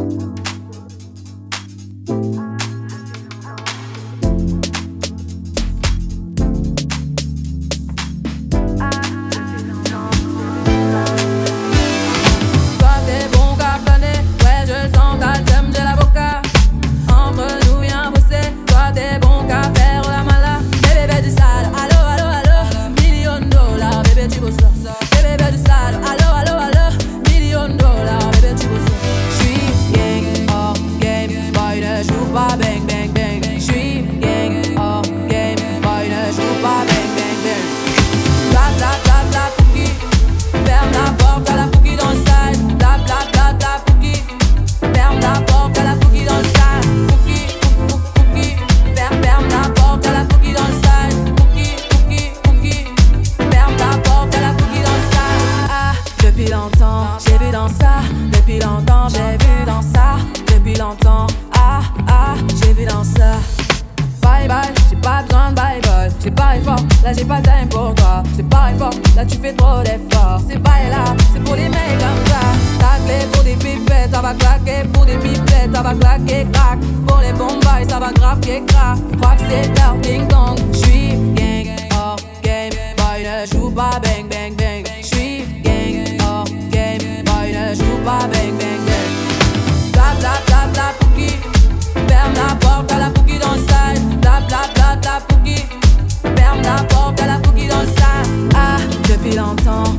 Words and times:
Bye. 0.00 0.29
C'est 66.22 66.30
pas 66.30 66.54
fort, 66.62 66.76
là 67.02 67.12
j'ai 67.16 67.24
pas 67.24 67.40
de 67.40 67.44
time 67.44 67.68
pour 67.70 67.94
toi. 67.94 68.22
C'est 68.36 68.48
pas 68.48 68.68
fort, 68.78 68.92
là 69.16 69.24
tu 69.24 69.38
fais 69.38 69.54
trop 69.54 69.82
d'efforts. 69.82 70.40
C'est 70.46 70.62
pas 70.62 70.88
là, 70.90 71.16
c'est 71.32 71.42
pour 71.42 71.56
les 71.56 71.68
mecs 71.68 71.98
comme 71.98 72.26
ça. 72.26 72.40
Taclé 72.78 73.26
pour 73.32 73.42
des 73.42 73.56
pipettes, 73.56 74.12
ça 74.12 74.20
va 74.20 74.34
claquer 74.34 74.86
pour 74.92 75.06
des 75.06 75.16
pipettes, 75.16 75.74
ça 75.74 75.82
va 75.82 75.94
claquer 75.94 76.46
crack. 76.52 76.78
Pour 77.06 77.20
les 77.20 77.32
bombes, 77.32 77.64
ça 77.88 77.98
va 77.98 78.12
grave 78.12 78.40
que 78.40 78.66
crack. 78.66 78.98
Crois 79.20 79.34
que 79.36 79.42
c'est 79.48 79.68
leur 79.80 79.94
ding 80.02 80.28
dong. 80.28 80.58
J'suis 80.72 80.99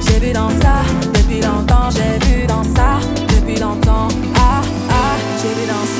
J'ai 0.00 0.18
vu 0.18 0.32
dans 0.32 0.50
ça 0.50 0.82
depuis 1.14 1.40
longtemps, 1.40 1.88
j'ai 1.90 2.18
vu 2.26 2.46
dans 2.46 2.64
ça 2.64 2.98
depuis 3.28 3.58
longtemps. 3.58 4.08
Ah 4.36 4.62
ah, 4.90 5.16
j'ai 5.40 5.54
vu 5.60 5.66
dans 5.66 5.86
ça. 5.86 5.95